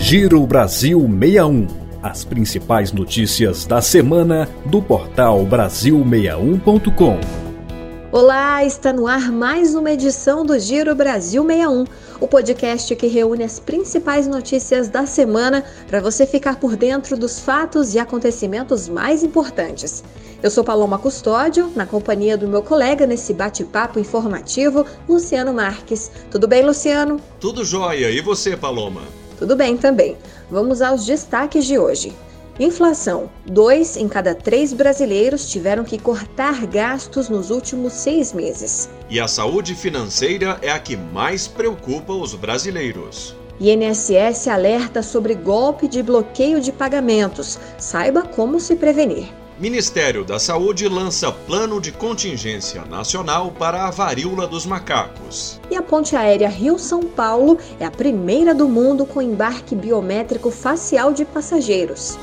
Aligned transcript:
Giro 0.00 0.46
Brasil 0.46 1.00
61. 1.00 1.66
As 2.00 2.24
principais 2.24 2.92
notícias 2.92 3.66
da 3.66 3.82
semana 3.82 4.48
do 4.64 4.80
portal 4.80 5.44
Brasil61.com. 5.44 7.18
Olá, 8.12 8.64
está 8.64 8.92
no 8.92 9.08
ar 9.08 9.30
mais 9.30 9.74
uma 9.74 9.90
edição 9.90 10.46
do 10.46 10.56
Giro 10.58 10.94
Brasil 10.94 11.44
61, 11.44 11.84
o 12.20 12.28
podcast 12.28 12.94
que 12.94 13.06
reúne 13.08 13.42
as 13.42 13.58
principais 13.58 14.26
notícias 14.28 14.88
da 14.88 15.04
semana 15.04 15.64
para 15.88 16.00
você 16.00 16.24
ficar 16.24 16.60
por 16.60 16.76
dentro 16.76 17.16
dos 17.16 17.40
fatos 17.40 17.94
e 17.94 17.98
acontecimentos 17.98 18.88
mais 18.88 19.24
importantes. 19.24 20.04
Eu 20.40 20.50
sou 20.50 20.62
Paloma 20.62 20.98
Custódio, 20.98 21.70
na 21.74 21.84
companhia 21.84 22.38
do 22.38 22.46
meu 22.46 22.62
colega 22.62 23.04
nesse 23.04 23.34
bate-papo 23.34 23.98
informativo, 23.98 24.86
Luciano 25.08 25.52
Marques. 25.52 26.10
Tudo 26.30 26.46
bem, 26.46 26.64
Luciano? 26.64 27.20
Tudo 27.40 27.64
jóia. 27.64 28.10
E 28.10 28.20
você, 28.20 28.56
Paloma? 28.56 29.02
Tudo 29.38 29.54
bem 29.54 29.76
também. 29.76 30.16
Vamos 30.50 30.82
aos 30.82 31.06
destaques 31.06 31.64
de 31.64 31.78
hoje. 31.78 32.12
Inflação: 32.58 33.30
dois 33.46 33.96
em 33.96 34.08
cada 34.08 34.34
três 34.34 34.72
brasileiros 34.72 35.48
tiveram 35.48 35.84
que 35.84 35.98
cortar 35.98 36.66
gastos 36.66 37.28
nos 37.28 37.50
últimos 37.50 37.92
seis 37.92 38.32
meses. 38.32 38.88
E 39.08 39.20
a 39.20 39.28
saúde 39.28 39.74
financeira 39.74 40.58
é 40.60 40.70
a 40.70 40.78
que 40.78 40.96
mais 40.96 41.46
preocupa 41.46 42.12
os 42.12 42.34
brasileiros. 42.34 43.36
INSS 43.60 44.48
alerta 44.48 45.02
sobre 45.02 45.34
golpe 45.34 45.88
de 45.88 46.02
bloqueio 46.02 46.60
de 46.60 46.72
pagamentos. 46.72 47.58
Saiba 47.76 48.22
como 48.22 48.60
se 48.60 48.76
prevenir. 48.76 49.28
Ministério 49.60 50.24
da 50.24 50.38
Saúde 50.38 50.88
lança 50.88 51.32
plano 51.32 51.80
de 51.80 51.90
contingência 51.90 52.84
nacional 52.84 53.50
para 53.50 53.88
a 53.88 53.90
varíola 53.90 54.46
dos 54.46 54.64
macacos. 54.64 55.60
E 55.68 55.74
a 55.74 55.82
ponte 55.82 56.14
aérea 56.14 56.48
Rio-São 56.48 57.02
Paulo 57.02 57.58
é 57.80 57.84
a 57.84 57.90
primeira 57.90 58.54
do 58.54 58.68
mundo 58.68 59.04
com 59.04 59.20
embarque 59.20 59.74
biométrico 59.74 60.52
facial 60.52 61.12
de 61.12 61.24
passageiros. 61.24 62.16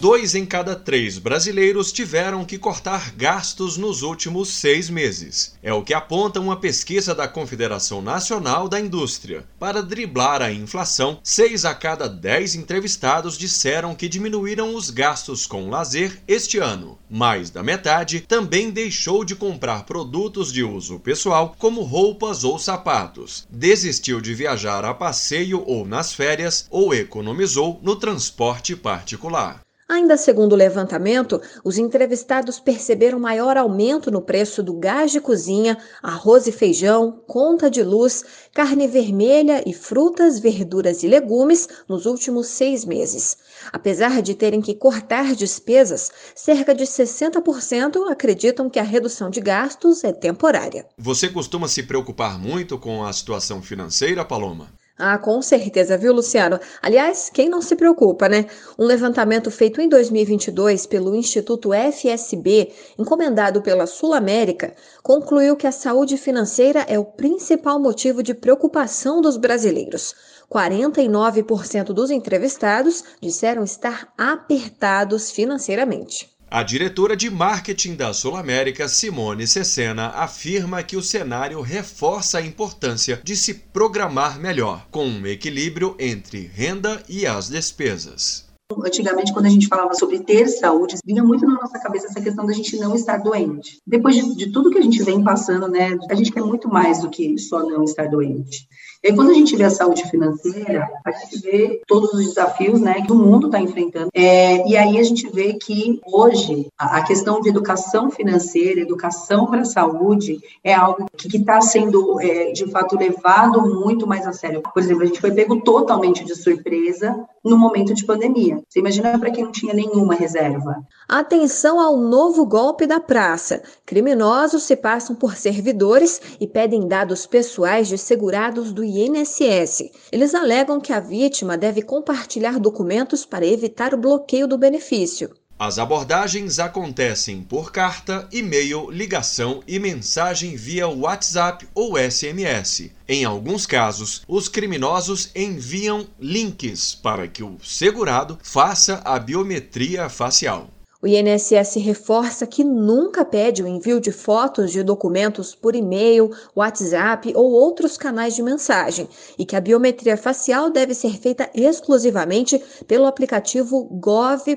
Dois 0.00 0.36
em 0.36 0.46
cada 0.46 0.76
três 0.76 1.18
brasileiros 1.18 1.90
tiveram 1.90 2.44
que 2.44 2.56
cortar 2.56 3.10
gastos 3.16 3.76
nos 3.76 4.02
últimos 4.02 4.48
seis 4.48 4.88
meses. 4.88 5.56
É 5.60 5.72
o 5.72 5.82
que 5.82 5.92
aponta 5.92 6.38
uma 6.38 6.54
pesquisa 6.54 7.16
da 7.16 7.26
Confederação 7.26 8.00
Nacional 8.00 8.68
da 8.68 8.78
Indústria. 8.78 9.44
Para 9.58 9.82
driblar 9.82 10.40
a 10.40 10.52
inflação, 10.52 11.18
seis 11.20 11.64
a 11.64 11.74
cada 11.74 12.08
dez 12.08 12.54
entrevistados 12.54 13.36
disseram 13.36 13.92
que 13.92 14.08
diminuíram 14.08 14.72
os 14.76 14.88
gastos 14.88 15.46
com 15.46 15.68
lazer 15.68 16.22
este 16.28 16.58
ano. 16.58 16.96
Mais 17.10 17.50
da 17.50 17.64
metade 17.64 18.20
também 18.20 18.70
deixou 18.70 19.24
de 19.24 19.34
comprar 19.34 19.82
produtos 19.82 20.52
de 20.52 20.62
uso 20.62 21.00
pessoal, 21.00 21.56
como 21.58 21.82
roupas 21.82 22.44
ou 22.44 22.56
sapatos. 22.56 23.48
Desistiu 23.50 24.20
de 24.20 24.32
viajar 24.32 24.84
a 24.84 24.94
passeio 24.94 25.64
ou 25.66 25.84
nas 25.84 26.12
férias, 26.12 26.68
ou 26.70 26.94
economizou 26.94 27.80
no 27.82 27.96
transporte 27.96 28.76
particular. 28.76 29.60
Ainda 29.90 30.18
segundo 30.18 30.52
o 30.52 30.56
levantamento, 30.56 31.40
os 31.64 31.78
entrevistados 31.78 32.60
perceberam 32.60 33.18
maior 33.18 33.56
aumento 33.56 34.10
no 34.10 34.20
preço 34.20 34.62
do 34.62 34.74
gás 34.74 35.10
de 35.10 35.18
cozinha, 35.18 35.78
arroz 36.02 36.46
e 36.46 36.52
feijão, 36.52 37.22
conta 37.26 37.70
de 37.70 37.82
luz, 37.82 38.22
carne 38.52 38.86
vermelha 38.86 39.62
e 39.66 39.72
frutas, 39.72 40.38
verduras 40.38 41.02
e 41.02 41.08
legumes 41.08 41.66
nos 41.88 42.04
últimos 42.04 42.48
seis 42.48 42.84
meses. 42.84 43.38
Apesar 43.72 44.20
de 44.20 44.34
terem 44.34 44.60
que 44.60 44.74
cortar 44.74 45.34
despesas, 45.34 46.12
cerca 46.34 46.74
de 46.74 46.84
60% 46.84 48.10
acreditam 48.10 48.68
que 48.68 48.78
a 48.78 48.82
redução 48.82 49.30
de 49.30 49.40
gastos 49.40 50.04
é 50.04 50.12
temporária. 50.12 50.84
Você 50.98 51.30
costuma 51.30 51.66
se 51.66 51.82
preocupar 51.82 52.38
muito 52.38 52.78
com 52.78 53.06
a 53.06 53.12
situação 53.14 53.62
financeira, 53.62 54.22
Paloma? 54.22 54.68
Ah, 55.00 55.16
com 55.16 55.40
certeza, 55.40 55.96
viu, 55.96 56.12
Luciano? 56.12 56.58
Aliás, 56.82 57.30
quem 57.32 57.48
não 57.48 57.62
se 57.62 57.76
preocupa, 57.76 58.28
né? 58.28 58.46
Um 58.76 58.84
levantamento 58.84 59.48
feito 59.48 59.80
em 59.80 59.88
2022 59.88 60.86
pelo 60.86 61.14
Instituto 61.14 61.70
FSB, 61.72 62.72
encomendado 62.98 63.62
pela 63.62 63.86
Sul 63.86 64.12
América, 64.12 64.74
concluiu 65.00 65.56
que 65.56 65.68
a 65.68 65.72
saúde 65.72 66.16
financeira 66.16 66.80
é 66.88 66.98
o 66.98 67.04
principal 67.04 67.78
motivo 67.78 68.24
de 68.24 68.34
preocupação 68.34 69.20
dos 69.20 69.36
brasileiros. 69.36 70.16
49% 70.52 71.92
dos 71.92 72.10
entrevistados 72.10 73.04
disseram 73.20 73.62
estar 73.62 74.12
apertados 74.18 75.30
financeiramente. 75.30 76.37
A 76.50 76.62
diretora 76.62 77.14
de 77.14 77.28
marketing 77.28 77.94
da 77.94 78.14
Sul 78.14 78.34
América, 78.34 78.88
Simone 78.88 79.46
Cecena, 79.46 80.06
afirma 80.14 80.82
que 80.82 80.96
o 80.96 81.02
cenário 81.02 81.60
reforça 81.60 82.38
a 82.38 82.42
importância 82.42 83.20
de 83.22 83.36
se 83.36 83.52
programar 83.52 84.40
melhor, 84.40 84.86
com 84.90 85.04
um 85.04 85.26
equilíbrio 85.26 85.94
entre 85.98 86.50
renda 86.54 87.02
e 87.06 87.26
as 87.26 87.50
despesas. 87.50 88.48
Antigamente, 88.82 89.32
quando 89.32 89.44
a 89.44 89.50
gente 89.50 89.66
falava 89.66 89.92
sobre 89.92 90.20
ter 90.20 90.48
saúde, 90.48 90.96
vinha 91.04 91.22
muito 91.22 91.46
na 91.46 91.54
nossa 91.54 91.78
cabeça 91.78 92.06
essa 92.06 92.20
questão 92.20 92.46
da 92.46 92.52
gente 92.54 92.78
não 92.78 92.94
estar 92.94 93.18
doente. 93.18 93.78
Depois 93.86 94.14
de, 94.14 94.34
de 94.34 94.50
tudo 94.50 94.70
que 94.70 94.78
a 94.78 94.82
gente 94.82 95.02
vem 95.02 95.22
passando, 95.22 95.68
né, 95.68 95.98
a 96.10 96.14
gente 96.14 96.32
quer 96.32 96.42
muito 96.42 96.66
mais 96.66 97.02
do 97.02 97.10
que 97.10 97.36
só 97.36 97.60
não 97.60 97.84
estar 97.84 98.08
doente. 98.08 98.66
E 99.02 99.08
aí, 99.08 99.14
quando 99.14 99.30
a 99.30 99.34
gente 99.34 99.54
vê 99.54 99.64
a 99.64 99.70
saúde 99.70 100.04
financeira, 100.10 100.88
a 101.04 101.12
gente 101.12 101.40
vê 101.40 101.80
todos 101.86 102.12
os 102.12 102.26
desafios 102.26 102.80
né, 102.80 103.02
que 103.02 103.12
o 103.12 103.14
mundo 103.14 103.46
está 103.46 103.60
enfrentando. 103.60 104.08
É, 104.12 104.68
e 104.68 104.76
aí 104.76 104.98
a 104.98 105.02
gente 105.04 105.28
vê 105.30 105.54
que 105.54 106.00
hoje 106.04 106.66
a, 106.76 106.98
a 106.98 107.04
questão 107.04 107.40
de 107.40 107.48
educação 107.48 108.10
financeira, 108.10 108.80
educação 108.80 109.46
para 109.46 109.60
a 109.60 109.64
saúde, 109.64 110.40
é 110.64 110.74
algo 110.74 111.06
que 111.16 111.36
está 111.36 111.60
sendo, 111.60 112.20
é, 112.20 112.50
de 112.50 112.68
fato, 112.70 112.96
levado 112.96 113.62
muito 113.62 114.06
mais 114.06 114.26
a 114.26 114.32
sério. 114.32 114.62
Por 114.62 114.82
exemplo, 114.82 115.04
a 115.04 115.06
gente 115.06 115.20
foi 115.20 115.30
pego 115.30 115.60
totalmente 115.62 116.24
de 116.24 116.34
surpresa 116.34 117.24
no 117.44 117.56
momento 117.56 117.94
de 117.94 118.04
pandemia. 118.04 118.60
Você 118.68 118.80
imagina 118.80 119.16
para 119.18 119.30
quem 119.30 119.44
não 119.44 119.52
tinha 119.52 119.72
nenhuma 119.72 120.14
reserva. 120.14 120.82
Atenção 121.08 121.80
ao 121.80 121.96
novo 121.96 122.44
golpe 122.44 122.86
da 122.86 123.00
praça. 123.00 123.62
Criminosos 123.86 124.64
se 124.64 124.76
passam 124.76 125.14
por 125.14 125.36
servidores 125.36 126.20
e 126.40 126.46
pedem 126.46 126.86
dados 126.86 127.26
pessoais 127.26 127.88
de 127.88 127.96
segurados 127.96 128.72
do 128.72 128.87
INSS. 128.88 129.90
Eles 130.10 130.34
alegam 130.34 130.80
que 130.80 130.92
a 130.92 131.00
vítima 131.00 131.56
deve 131.56 131.82
compartilhar 131.82 132.58
documentos 132.58 133.24
para 133.24 133.46
evitar 133.46 133.94
o 133.94 133.98
bloqueio 133.98 134.48
do 134.48 134.56
benefício. 134.56 135.30
As 135.58 135.76
abordagens 135.76 136.60
acontecem 136.60 137.42
por 137.42 137.72
carta, 137.72 138.28
e-mail, 138.30 138.88
ligação 138.92 139.60
e 139.66 139.80
mensagem 139.80 140.54
via 140.54 140.86
WhatsApp 140.86 141.66
ou 141.74 141.98
SMS. 141.98 142.92
Em 143.08 143.24
alguns 143.24 143.66
casos, 143.66 144.22
os 144.28 144.46
criminosos 144.46 145.32
enviam 145.34 146.06
links 146.20 146.94
para 146.94 147.26
que 147.26 147.42
o 147.42 147.58
segurado 147.60 148.38
faça 148.40 149.02
a 149.04 149.18
biometria 149.18 150.08
facial. 150.08 150.70
O 151.00 151.06
INSS 151.06 151.76
reforça 151.76 152.44
que 152.44 152.64
nunca 152.64 153.24
pede 153.24 153.62
o 153.62 153.68
envio 153.68 154.00
de 154.00 154.10
fotos 154.10 154.72
de 154.72 154.82
documentos 154.82 155.54
por 155.54 155.76
e-mail, 155.76 156.28
WhatsApp 156.56 157.32
ou 157.36 157.52
outros 157.52 157.96
canais 157.96 158.34
de 158.34 158.42
mensagem 158.42 159.08
e 159.38 159.46
que 159.46 159.54
a 159.54 159.60
biometria 159.60 160.16
facial 160.16 160.70
deve 160.70 160.96
ser 160.96 161.16
feita 161.16 161.48
exclusivamente 161.54 162.60
pelo 162.88 163.06
aplicativo 163.06 163.84
gov.br. 163.84 164.48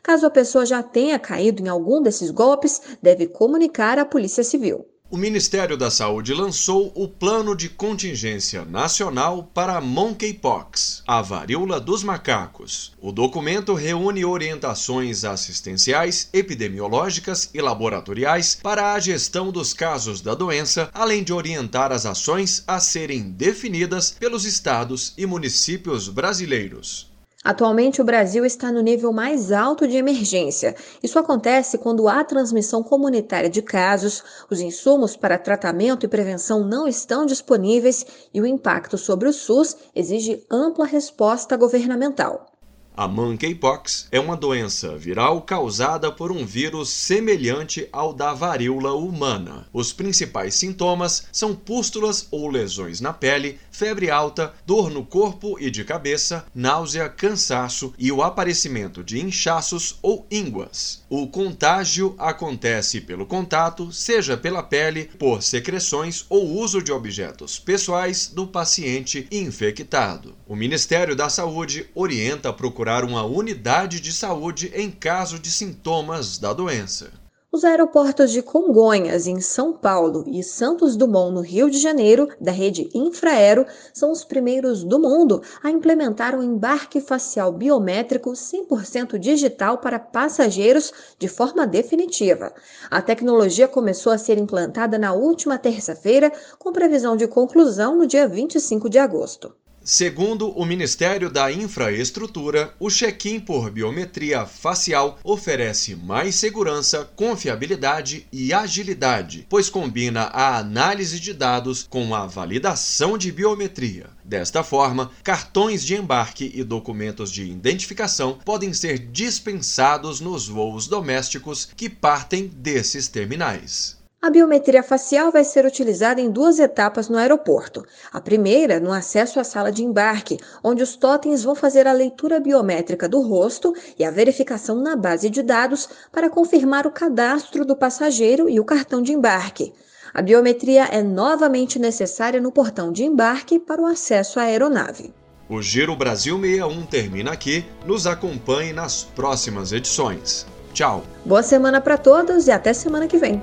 Caso 0.00 0.26
a 0.26 0.30
pessoa 0.30 0.64
já 0.64 0.80
tenha 0.80 1.18
caído 1.18 1.60
em 1.60 1.68
algum 1.68 2.00
desses 2.00 2.30
golpes, 2.30 2.80
deve 3.02 3.26
comunicar 3.26 3.98
à 3.98 4.04
Polícia 4.04 4.44
Civil. 4.44 4.89
O 5.12 5.16
Ministério 5.16 5.76
da 5.76 5.90
Saúde 5.90 6.32
lançou 6.32 6.92
o 6.94 7.08
Plano 7.08 7.56
de 7.56 7.68
Contingência 7.68 8.64
Nacional 8.64 9.42
para 9.52 9.80
Monkeypox, 9.80 11.02
a 11.04 11.20
varíola 11.20 11.80
dos 11.80 12.04
macacos. 12.04 12.92
O 13.00 13.10
documento 13.10 13.74
reúne 13.74 14.24
orientações 14.24 15.24
assistenciais, 15.24 16.28
epidemiológicas 16.32 17.50
e 17.52 17.60
laboratoriais 17.60 18.54
para 18.62 18.92
a 18.94 19.00
gestão 19.00 19.50
dos 19.50 19.74
casos 19.74 20.20
da 20.20 20.32
doença, 20.32 20.88
além 20.94 21.24
de 21.24 21.32
orientar 21.32 21.90
as 21.90 22.06
ações 22.06 22.62
a 22.64 22.78
serem 22.78 23.32
definidas 23.32 24.12
pelos 24.12 24.44
estados 24.44 25.12
e 25.18 25.26
municípios 25.26 26.08
brasileiros. 26.08 27.09
Atualmente, 27.42 28.02
o 28.02 28.04
Brasil 28.04 28.44
está 28.44 28.70
no 28.70 28.82
nível 28.82 29.14
mais 29.14 29.50
alto 29.50 29.88
de 29.88 29.96
emergência. 29.96 30.76
Isso 31.02 31.18
acontece 31.18 31.78
quando 31.78 32.06
há 32.06 32.22
transmissão 32.22 32.82
comunitária 32.82 33.48
de 33.48 33.62
casos, 33.62 34.22
os 34.50 34.60
insumos 34.60 35.16
para 35.16 35.38
tratamento 35.38 36.04
e 36.04 36.08
prevenção 36.08 36.62
não 36.62 36.86
estão 36.86 37.24
disponíveis 37.24 38.04
e 38.34 38.42
o 38.42 38.46
impacto 38.46 38.98
sobre 38.98 39.26
o 39.26 39.32
SUS 39.32 39.74
exige 39.94 40.44
ampla 40.50 40.84
resposta 40.84 41.56
governamental. 41.56 42.49
A 42.96 43.08
monkeypox 43.08 44.08
é 44.10 44.20
uma 44.20 44.36
doença 44.36 44.96
viral 44.96 45.40
causada 45.42 46.10
por 46.12 46.30
um 46.30 46.44
vírus 46.44 46.90
semelhante 46.90 47.88
ao 47.92 48.12
da 48.12 48.34
varíola 48.34 48.92
humana. 48.92 49.66
Os 49.72 49.92
principais 49.92 50.54
sintomas 50.54 51.24
são 51.32 51.54
pústulas 51.54 52.26
ou 52.30 52.48
lesões 52.48 53.00
na 53.00 53.12
pele, 53.12 53.58
febre 53.70 54.10
alta, 54.10 54.52
dor 54.66 54.90
no 54.90 55.04
corpo 55.04 55.56
e 55.58 55.70
de 55.70 55.82
cabeça, 55.82 56.44
náusea, 56.54 57.08
cansaço 57.08 57.94
e 57.96 58.12
o 58.12 58.22
aparecimento 58.22 59.02
de 59.02 59.18
inchaços 59.20 59.98
ou 60.02 60.26
ínguas. 60.30 61.02
O 61.08 61.26
contágio 61.28 62.14
acontece 62.18 63.00
pelo 63.00 63.24
contato, 63.24 63.90
seja 63.92 64.36
pela 64.36 64.62
pele, 64.62 65.04
por 65.18 65.42
secreções 65.42 66.26
ou 66.28 66.46
uso 66.58 66.82
de 66.82 66.92
objetos 66.92 67.58
pessoais 67.58 68.26
do 68.26 68.46
paciente 68.46 69.26
infectado. 69.30 70.34
O 70.46 70.54
Ministério 70.56 71.16
da 71.16 71.30
Saúde 71.30 71.88
orienta 71.94 72.50
a 72.50 72.52
procurar 72.52 72.79
procurar 72.80 73.04
uma 73.04 73.22
unidade 73.22 74.00
de 74.00 74.10
saúde 74.10 74.72
em 74.74 74.90
caso 74.90 75.38
de 75.38 75.50
sintomas 75.50 76.38
da 76.38 76.54
doença. 76.54 77.10
Os 77.52 77.62
aeroportos 77.62 78.30
de 78.30 78.40
Congonhas, 78.40 79.26
em 79.26 79.38
São 79.38 79.74
Paulo, 79.74 80.24
e 80.26 80.42
Santos 80.42 80.96
Dumont, 80.96 81.34
no 81.34 81.42
Rio 81.42 81.68
de 81.68 81.78
Janeiro, 81.78 82.26
da 82.40 82.50
rede 82.50 82.88
Infraero, 82.94 83.66
são 83.92 84.10
os 84.10 84.24
primeiros 84.24 84.82
do 84.82 84.98
mundo 84.98 85.42
a 85.62 85.70
implementar 85.70 86.34
um 86.34 86.42
embarque 86.42 87.02
facial 87.02 87.52
biométrico 87.52 88.30
100% 88.30 89.18
digital 89.18 89.76
para 89.76 89.98
passageiros 89.98 90.90
de 91.18 91.28
forma 91.28 91.66
definitiva. 91.66 92.50
A 92.90 93.02
tecnologia 93.02 93.68
começou 93.68 94.10
a 94.10 94.16
ser 94.16 94.38
implantada 94.38 94.98
na 94.98 95.12
última 95.12 95.58
terça-feira, 95.58 96.32
com 96.58 96.72
previsão 96.72 97.14
de 97.14 97.28
conclusão 97.28 97.98
no 97.98 98.06
dia 98.06 98.26
25 98.26 98.88
de 98.88 98.98
agosto. 98.98 99.54
Segundo 99.82 100.50
o 100.50 100.66
Ministério 100.66 101.30
da 101.30 101.50
Infraestrutura, 101.50 102.74
o 102.78 102.90
check-in 102.90 103.40
por 103.40 103.70
biometria 103.70 104.44
facial 104.44 105.18
oferece 105.24 105.96
mais 105.96 106.34
segurança, 106.34 107.10
confiabilidade 107.16 108.26
e 108.30 108.52
agilidade, 108.52 109.46
pois 109.48 109.70
combina 109.70 110.24
a 110.24 110.58
análise 110.58 111.18
de 111.18 111.32
dados 111.32 111.86
com 111.88 112.14
a 112.14 112.26
validação 112.26 113.16
de 113.16 113.32
biometria. 113.32 114.10
Desta 114.22 114.62
forma, 114.62 115.10
cartões 115.24 115.82
de 115.82 115.96
embarque 115.96 116.52
e 116.54 116.62
documentos 116.62 117.32
de 117.32 117.42
identificação 117.44 118.38
podem 118.44 118.74
ser 118.74 118.98
dispensados 118.98 120.20
nos 120.20 120.46
voos 120.46 120.86
domésticos 120.86 121.66
que 121.74 121.88
partem 121.88 122.48
desses 122.48 123.08
terminais. 123.08 123.99
A 124.22 124.28
biometria 124.28 124.82
facial 124.82 125.32
vai 125.32 125.42
ser 125.42 125.64
utilizada 125.64 126.20
em 126.20 126.30
duas 126.30 126.58
etapas 126.58 127.08
no 127.08 127.16
aeroporto. 127.16 127.86
A 128.12 128.20
primeira, 128.20 128.78
no 128.78 128.92
acesso 128.92 129.40
à 129.40 129.44
sala 129.44 129.72
de 129.72 129.82
embarque, 129.82 130.38
onde 130.62 130.82
os 130.82 130.94
totens 130.94 131.42
vão 131.42 131.54
fazer 131.54 131.86
a 131.86 131.92
leitura 131.92 132.38
biométrica 132.38 133.08
do 133.08 133.22
rosto 133.22 133.72
e 133.98 134.04
a 134.04 134.10
verificação 134.10 134.76
na 134.76 134.94
base 134.94 135.30
de 135.30 135.42
dados 135.42 135.88
para 136.12 136.28
confirmar 136.28 136.86
o 136.86 136.90
cadastro 136.90 137.64
do 137.64 137.74
passageiro 137.74 138.46
e 138.46 138.60
o 138.60 138.64
cartão 138.64 139.00
de 139.00 139.10
embarque. 139.10 139.72
A 140.12 140.20
biometria 140.20 140.84
é 140.84 141.02
novamente 141.02 141.78
necessária 141.78 142.42
no 142.42 142.52
portão 142.52 142.92
de 142.92 143.04
embarque 143.04 143.58
para 143.58 143.80
o 143.80 143.86
acesso 143.86 144.38
à 144.38 144.42
aeronave. 144.42 145.14
O 145.48 145.62
Giro 145.62 145.96
Brasil 145.96 146.38
61 146.38 146.84
termina 146.84 147.32
aqui. 147.32 147.64
Nos 147.86 148.06
acompanhe 148.06 148.74
nas 148.74 149.02
próximas 149.02 149.72
edições. 149.72 150.46
Tchau. 150.74 151.04
Boa 151.24 151.42
semana 151.42 151.80
para 151.80 151.96
todos 151.96 152.48
e 152.48 152.50
até 152.52 152.74
semana 152.74 153.08
que 153.08 153.16
vem. 153.16 153.42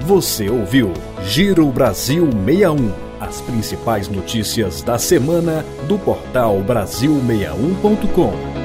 Você 0.00 0.48
ouviu 0.48 0.92
Giro 1.24 1.66
Brasil 1.66 2.28
61. 2.46 2.92
As 3.20 3.40
principais 3.40 4.08
notícias 4.08 4.80
da 4.80 4.96
semana 4.96 5.64
do 5.88 5.98
portal 5.98 6.62
Brasil61.com. 6.66 8.57